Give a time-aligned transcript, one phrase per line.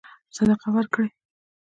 [0.35, 1.09] صدقه ورکړي.